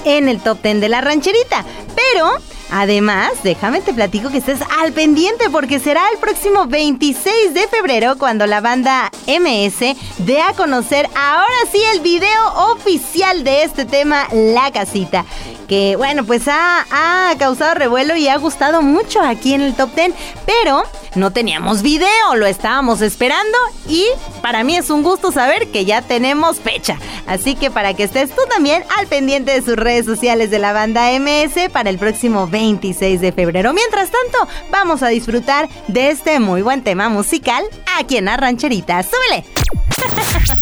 [0.05, 1.65] en el top 10 de la rancherita.
[1.95, 2.33] Pero
[2.73, 8.17] Además, déjame te platico que estés al pendiente porque será el próximo 26 de febrero
[8.17, 14.29] cuando la banda MS dé a conocer ahora sí el video oficial de este tema,
[14.33, 15.25] La Casita.
[15.69, 19.93] Que bueno, pues ha, ha causado revuelo y ha gustado mucho aquí en el top
[19.95, 20.13] 10,
[20.47, 20.85] pero
[21.15, 23.57] no teníamos video, lo estábamos esperando
[23.89, 24.07] y
[24.43, 26.99] para mí es un gusto saber que ya tenemos fecha.
[27.27, 30.73] Así que para que estés tú también al pendiente de sus redes sociales de la
[30.73, 33.73] banda MS para el próximo 26 de febrero.
[33.73, 37.65] Mientras tanto, vamos a disfrutar de este muy buen tema musical
[37.99, 39.03] aquí en la rancherita.
[39.03, 39.45] ¡Súbele!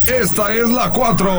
[0.07, 1.31] Esta es la 4.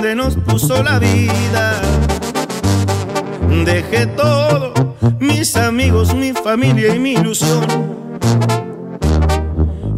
[0.00, 1.78] Donde nos puso la vida.
[3.66, 4.72] Dejé todo,
[5.18, 7.66] mis amigos, mi familia y mi ilusión.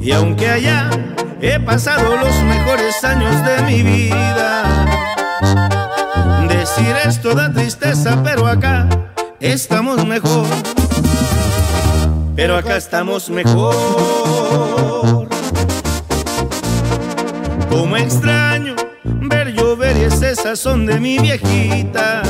[0.01, 0.91] Y aunque allá
[1.41, 4.65] he pasado los mejores años de mi vida,
[6.49, 8.89] decir esto da tristeza, pero acá
[9.39, 10.47] estamos mejor.
[12.35, 15.29] Pero acá estamos mejor.
[17.71, 18.82] Como extraño
[19.97, 22.23] y ese sazón de mi viejita.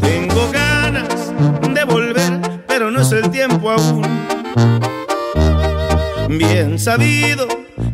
[0.00, 1.32] Tengo ganas
[1.72, 4.06] de volver, pero no es el tiempo aún.
[6.28, 7.46] Bien sabido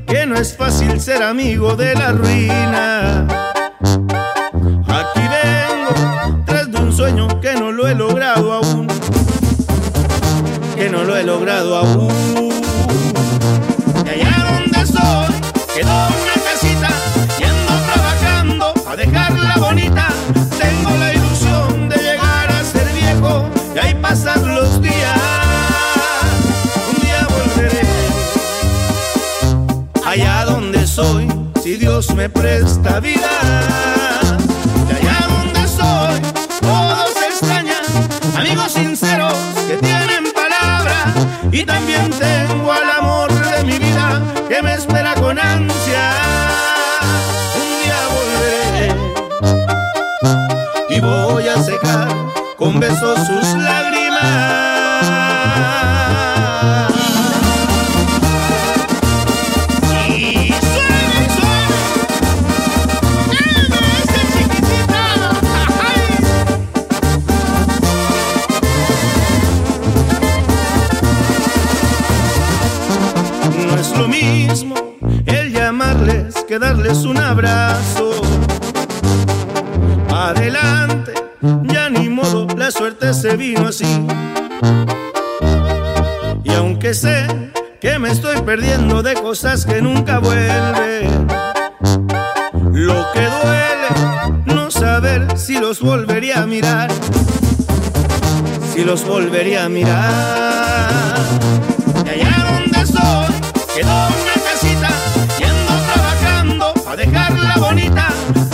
[0.07, 3.27] que no es fácil ser amigo de la ruina.
[4.87, 8.87] Aquí vengo tras de un sueño que no lo he logrado aún.
[10.77, 12.30] Que no lo he logrado aún.
[32.21, 32.60] Me presta
[96.47, 96.91] mirar,
[98.73, 101.17] si los volvería a mirar.
[102.05, 103.35] Y allá donde estoy,
[103.75, 104.91] quedó una casita,
[105.39, 108.09] yendo trabajando a dejarla bonita.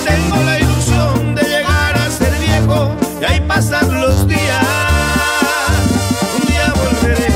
[0.05, 4.67] Tengo la ilusión de llegar a ser viejo y ahí pasar los días.
[6.41, 7.29] Un día volveré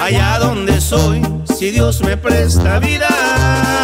[0.00, 1.22] allá donde soy,
[1.58, 3.83] si Dios me presta vida.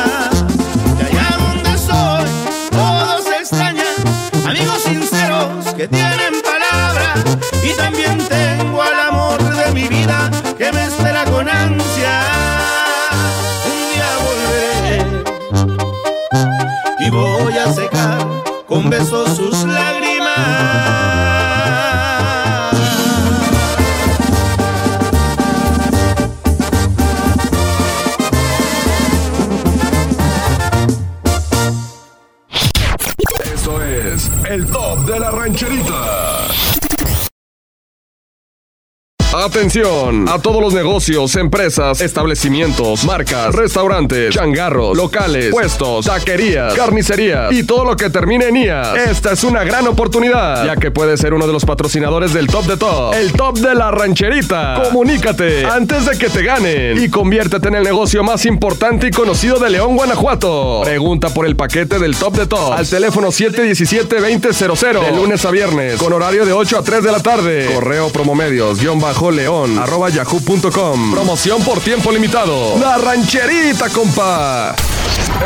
[40.31, 47.85] A todos los negocios, empresas, establecimientos, marcas, restaurantes, changarros, locales, puestos, taquerías, carnicerías y todo
[47.85, 48.97] lo que termine en IAS.
[49.11, 52.65] Esta es una gran oportunidad, ya que puedes ser uno de los patrocinadores del Top
[52.67, 54.81] de Top, el Top de la Rancherita.
[54.85, 59.59] Comunícate antes de que te ganen y conviértete en el negocio más importante y conocido
[59.59, 60.83] de León, Guanajuato.
[60.85, 65.97] Pregunta por el paquete del Top de Top al teléfono 717-2000 de lunes a viernes
[65.97, 67.69] con horario de 8 a 3 de la tarde.
[67.75, 71.13] Correo promomedios guion bajo león arroba yahoo.com.
[71.13, 72.79] Promoción por tiempo limitado.
[72.79, 74.75] La rancherita, compa.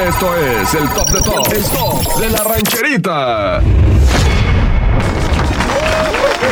[0.09, 1.53] Esto es el top de top.
[1.53, 3.61] El top de la rancherita.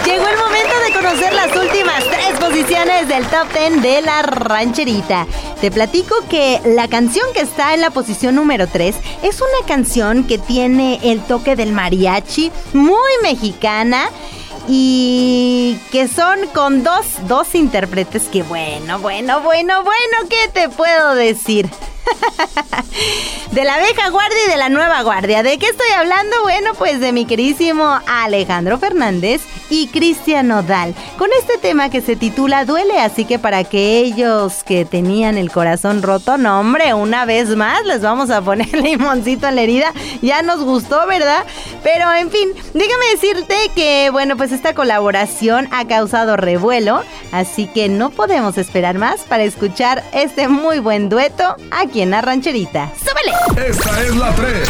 [0.05, 5.27] Llegó el momento de conocer las últimas tres posiciones del top 10 de la rancherita.
[5.61, 10.25] Te platico que la canción que está en la posición número 3 es una canción
[10.25, 14.09] que tiene el toque del mariachi, muy mexicana.
[14.69, 21.15] Y que son con dos, dos intérpretes que bueno, bueno, bueno, bueno, ¿qué te puedo
[21.15, 21.69] decir?
[23.53, 25.43] de la vieja guardia y de la nueva guardia.
[25.43, 26.37] ¿De qué estoy hablando?
[26.43, 30.95] Bueno, pues de mi queridísimo Alejandro Fernández y Cristian Nodal.
[31.19, 35.51] Con este tema que se titula Duele, así que para que ellos que tenían el
[35.51, 39.93] corazón roto, no hombre, una vez más les vamos a poner limoncito en la herida.
[40.23, 41.45] Ya nos gustó, ¿verdad?
[41.83, 47.89] Pero en fin, déjame decirte que, bueno, pues esta colaboración ha causado revuelo, así que
[47.89, 52.91] no podemos esperar más para escuchar este muy buen dueto aquí en la rancherita.
[52.97, 53.69] ¡Súbele!
[53.69, 54.69] Esta es la 3.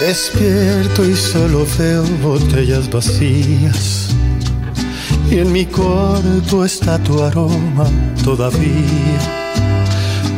[0.00, 4.08] Despierto y solo veo botellas vacías.
[5.30, 7.86] Y en mi cuarto está tu aroma
[8.22, 9.43] todavía.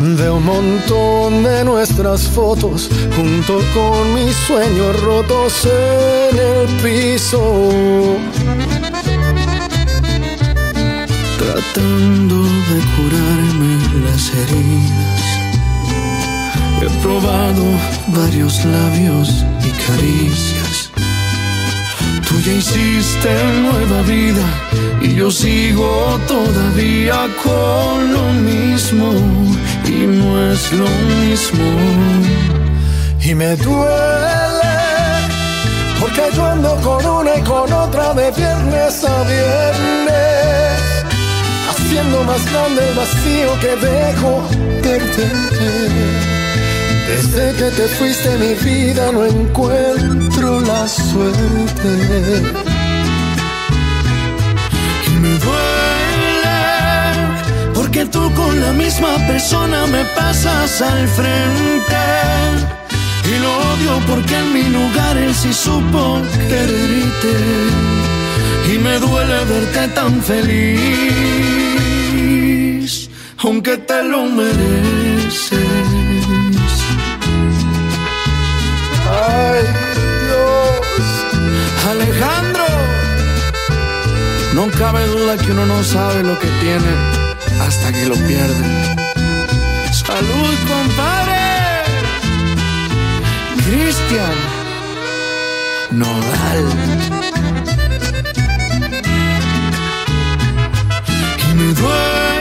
[0.00, 8.16] Veo un montón de nuestras fotos junto con mis sueños rotos en el piso.
[11.38, 13.72] Tratando de curarme
[14.04, 15.16] las heridas.
[16.82, 17.64] He probado
[18.08, 20.65] varios labios y caricias.
[22.46, 23.28] Ya hiciste
[23.60, 24.46] nueva vida
[25.02, 29.10] y yo sigo todavía con lo mismo
[29.84, 31.64] y no es lo mismo.
[33.20, 34.76] Y me duele
[35.98, 41.04] porque yo ando con una y con otra de viernes a viernes,
[41.68, 44.48] haciendo más grande el vacío que dejo
[44.84, 46.35] perderte.
[47.08, 51.92] Desde que te fuiste mi vida no encuentro la suerte.
[55.06, 56.60] Y me duele
[57.74, 62.04] porque tú con la misma persona me pasas al frente.
[63.24, 67.34] Y lo odio porque en mi lugar él sí supo quererte.
[68.72, 70.50] Y me duele verte tan feliz,
[73.38, 75.55] aunque te lo mereces.
[79.16, 79.64] Ay,
[80.24, 81.02] Dios.
[81.88, 82.66] Alejandro,
[84.54, 86.92] no cabe duda que uno no sabe lo que tiene
[87.60, 88.96] hasta que lo pierde.
[89.92, 91.46] Salud, compadre.
[93.64, 94.36] Cristian
[95.90, 96.64] Nodal.
[101.50, 102.35] Y me duele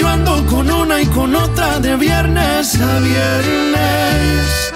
[0.00, 4.72] yo ando con una y con otra de viernes a viernes,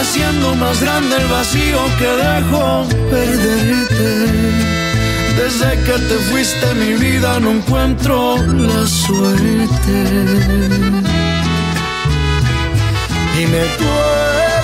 [0.00, 4.66] haciendo más grande el vacío que dejo perderte.
[5.36, 9.98] Desde que te fuiste mi vida no encuentro la suerte.
[13.38, 14.56] Y me duele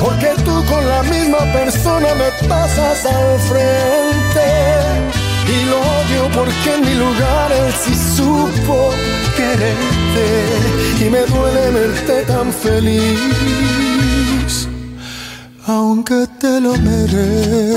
[0.00, 5.19] porque tú con la misma persona me pasas al frente.
[5.54, 8.90] Y lo odio porque en mi lugar él sí supo
[9.36, 10.26] quererte.
[11.04, 13.18] Y me duele verte tan feliz
[15.66, 17.70] aunque te lo mereces.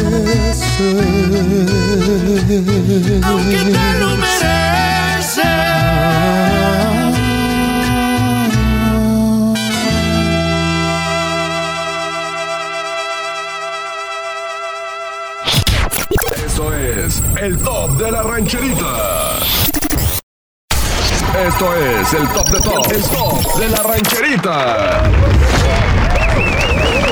[17.44, 19.38] El top de la rancherita.
[21.46, 25.12] Esto es el top de top, el top de la rancherita.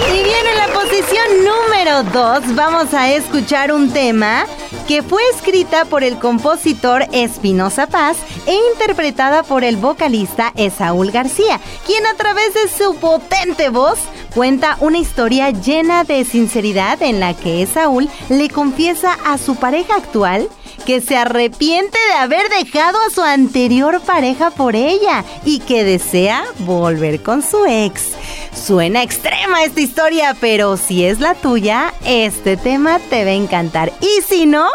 [0.10, 4.46] Y bien, en la posición número 2 vamos a escuchar un tema
[4.88, 11.60] que fue escrita por el compositor Espinosa Paz e interpretada por el vocalista Esaúl García,
[11.88, 13.98] quien a través de su potente voz
[14.36, 19.96] cuenta una historia llena de sinceridad en la que Esaúl le confiesa a su pareja
[19.96, 20.50] actual
[20.86, 26.44] que se arrepiente de haber dejado a su anterior pareja por ella y que desea
[26.60, 28.12] volver con su ex.
[28.54, 33.92] Suena extrema esta historia, pero si es la tuya, este tema te va a encantar.
[34.02, 34.70] Y si no,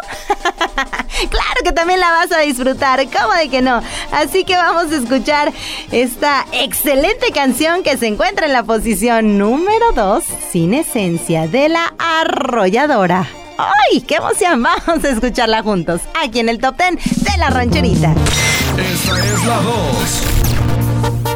[1.30, 3.80] claro que también la vas a disfrutar, ¿cómo de que no?
[4.12, 5.52] Así que vamos a escuchar
[5.92, 11.94] esta excelente canción que se encuentra en la posición número 2, Sin Esencia, de la
[11.98, 13.45] Arrolladora.
[13.58, 14.62] ¡Ay, qué emoción!
[14.86, 18.12] Vamos a escucharla juntos, aquí en el Top 10 de la rancherita.
[18.76, 21.35] Esta es la 2.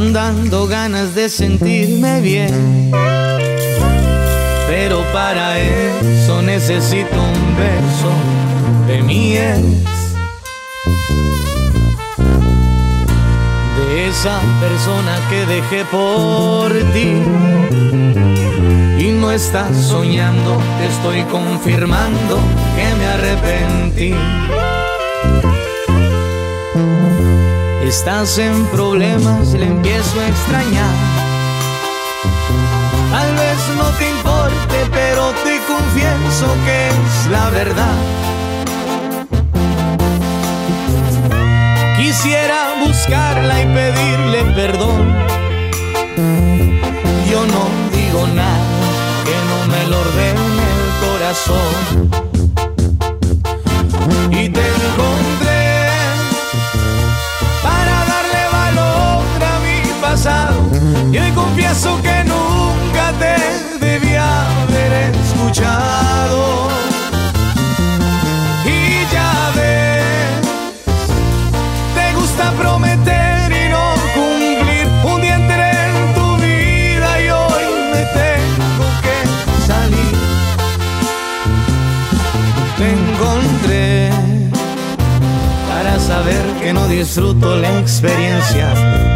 [0.00, 2.90] Están dando ganas de sentirme bien.
[4.66, 8.10] Pero para eso necesito un beso
[8.86, 9.62] de mi ex.
[13.76, 17.20] De esa persona que dejé por ti.
[19.04, 22.38] Y no estás soñando, te estoy confirmando
[22.74, 24.14] que me arrepentí.
[27.90, 30.94] Estás en problemas, le empiezo a extrañar.
[33.10, 37.96] Tal vez no te importe, pero te confieso que es la verdad.
[41.96, 45.12] Quisiera buscarla y pedirle perdón.
[47.28, 48.66] Yo no digo nada
[49.24, 52.29] que no me lo ordene el corazón.
[61.40, 63.34] Confieso que nunca te
[63.86, 64.26] debía
[64.62, 64.92] haber
[65.24, 66.68] escuchado.
[68.64, 68.78] Y
[69.14, 70.40] ya ves,
[71.96, 73.84] te gusta prometer y no
[74.16, 74.86] cumplir.
[75.12, 79.16] Un día entré en tu vida y hoy me tengo que
[79.70, 80.16] salir.
[82.78, 84.10] Te encontré
[85.70, 88.68] para saber que no disfruto la experiencia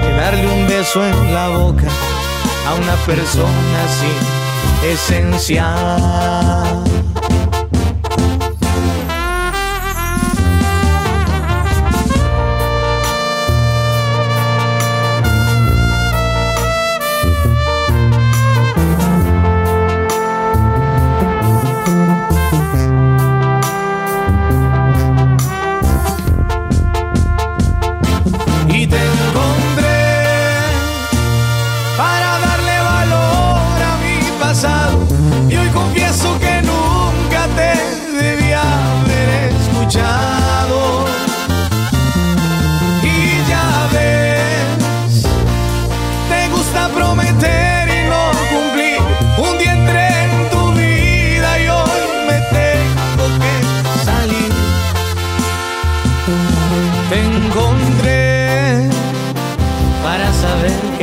[0.03, 1.89] de darle un beso en la boca
[2.67, 4.13] a una persona así
[4.87, 7.04] esencial.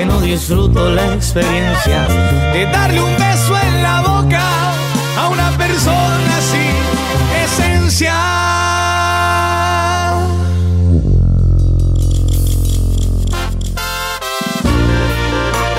[0.02, 2.08] que no disfruto la experiencia
[2.54, 4.42] de darle un beso en la boca
[5.16, 6.76] a una persona sin
[7.44, 8.16] esencia.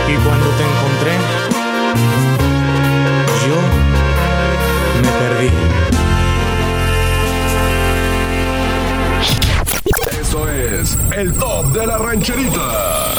[0.06, 1.14] Y cuando te encontré,
[3.44, 3.58] yo
[5.02, 5.50] me perdí.
[10.20, 13.11] Eso es el top de la rancherita.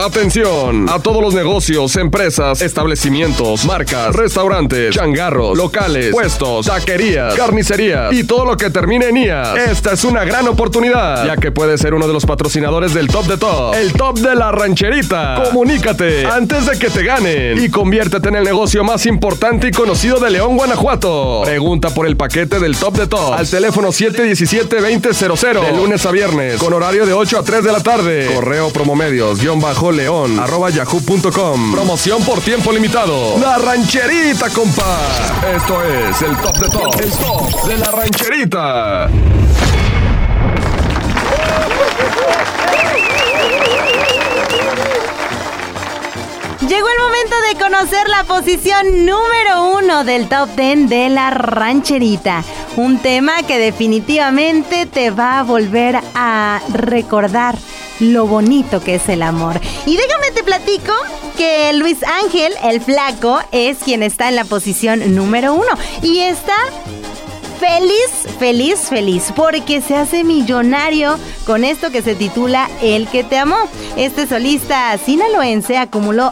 [0.00, 8.22] Atención a todos los negocios, empresas, establecimientos, marcas, restaurantes, changarros, locales, puestos, taquerías, carnicerías y
[8.22, 9.56] todo lo que termine en IAS.
[9.56, 13.26] Esta es una gran oportunidad, ya que puedes ser uno de los patrocinadores del Top
[13.26, 15.42] de Top, el Top de la Rancherita.
[15.44, 20.20] Comunícate antes de que te ganen y conviértete en el negocio más importante y conocido
[20.20, 21.42] de León, Guanajuato.
[21.44, 26.58] Pregunta por el paquete del Top de Top al teléfono 717-2000 de lunes a viernes
[26.58, 28.30] con horario de 8 a 3 de la tarde.
[28.32, 31.72] Correo promomedios, guion bajo león yahoo.com.
[31.72, 33.38] Promoción por tiempo limitado.
[33.38, 35.00] La rancherita, compa.
[35.54, 37.00] Esto es el top de top.
[37.00, 39.08] El top de la rancherita.
[46.68, 52.44] Llegó el momento de conocer la posición número uno del top 10 de la rancherita.
[52.76, 57.56] Un tema que definitivamente te va a volver a recordar
[58.00, 59.60] lo bonito que es el amor.
[59.86, 60.92] Y déjame te platico
[61.36, 65.70] que Luis Ángel, el flaco, es quien está en la posición número uno.
[66.02, 66.56] Y está
[67.58, 73.38] feliz, feliz, feliz, porque se hace millonario con esto que se titula El que te
[73.38, 73.68] amó.
[73.96, 76.30] Este solista sinaloense acumuló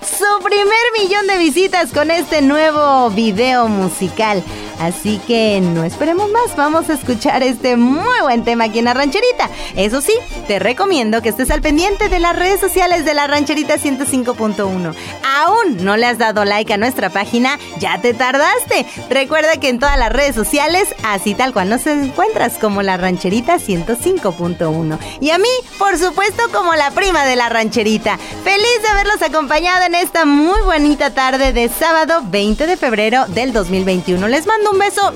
[0.00, 0.66] su primer
[0.98, 4.42] millón de visitas con este nuevo video musical.
[4.80, 8.94] Así que no esperemos más, vamos a escuchar este muy buen tema aquí en la
[8.94, 9.48] rancherita.
[9.74, 10.12] Eso sí,
[10.46, 14.94] te recomiendo que estés al pendiente de las redes sociales de la rancherita 105.1.
[15.36, 18.86] Aún no le has dado like a nuestra página, ya te tardaste.
[19.08, 23.56] Recuerda que en todas las redes sociales, así tal cual nos encuentras como la rancherita
[23.56, 24.98] 105.1.
[25.20, 25.48] Y a mí,
[25.78, 28.18] por supuesto, como la prima de la rancherita.
[28.44, 33.52] Feliz de haberlos acompañado en esta muy bonita tarde de sábado 20 de febrero del
[33.52, 34.28] 2021.
[34.28, 35.12] Les mando un beso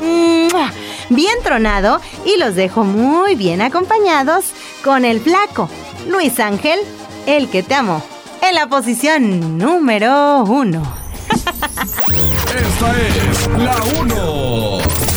[1.08, 4.46] bien tronado y los dejo muy bien acompañados
[4.84, 5.68] con el flaco
[6.08, 6.78] Luis Ángel,
[7.26, 8.02] el que te amo,
[8.42, 10.82] en la posición número uno.
[11.30, 15.09] Esta es la uno.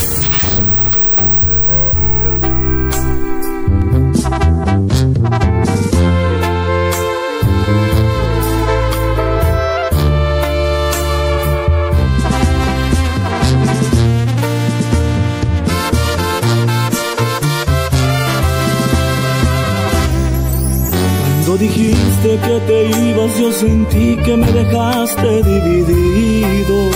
[21.60, 26.90] Dijiste que te ibas, yo sentí que me dejaste dividido.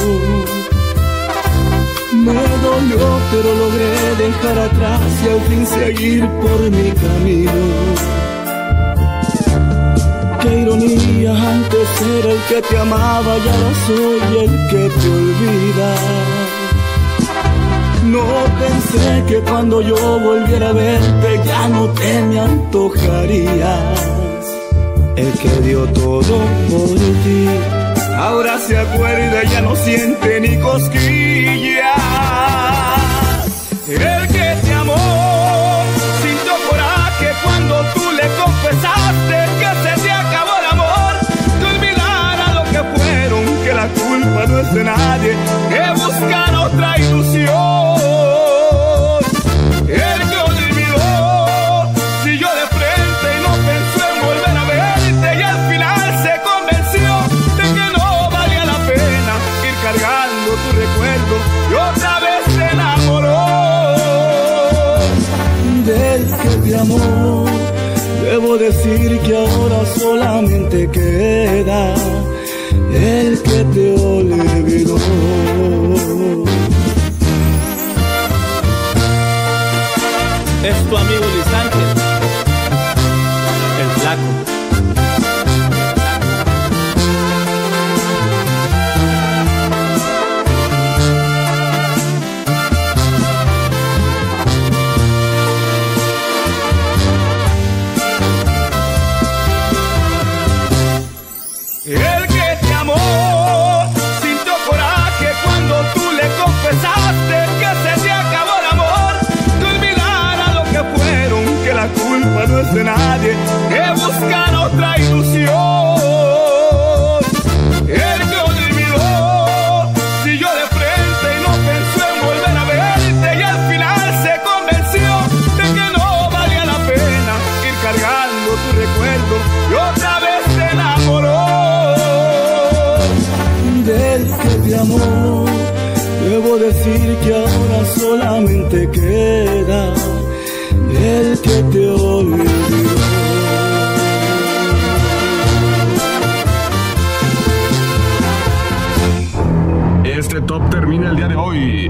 [2.25, 7.51] Me dolió, pero logré dejar atrás y al fin seguir por mi camino.
[10.41, 11.87] Qué ironía, antes
[12.19, 15.93] era el que te amaba y ahora soy el que te olvida.
[18.05, 18.25] No
[18.59, 24.16] pensé que cuando yo volviera a verte ya no te me antojarías.
[25.17, 26.37] El que dio todo
[26.69, 27.47] por ti,
[28.15, 31.87] ahora se acuerda ya no siente ni cosquillas.
[33.87, 35.83] El que te amó
[36.21, 41.13] sintió coraje cuando tú le confesaste que se te acabó el amor.
[41.59, 45.35] Que olvidara lo que fueron, que la culpa no es de nadie,
[45.69, 47.86] que buscar otra ilusión.
[68.67, 71.95] Decir que ahora solamente queda
[72.93, 74.97] el que te olvidó.
[80.69, 81.46] Es tu amigo Luis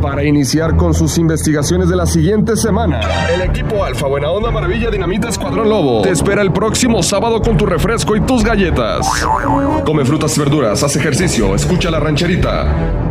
[0.02, 3.02] Para iniciar con sus investigaciones de la siguiente semana,
[3.34, 7.58] el equipo Alfa Buena Onda Maravilla Dinamita Escuadrón Lobo te espera el próximo sábado con
[7.58, 9.08] tu refresco y tus galletas.
[9.86, 13.07] Come frutas y verduras, haz ejercicio, escucha la rancherita.